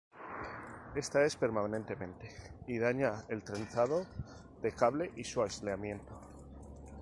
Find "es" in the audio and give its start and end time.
1.25-1.35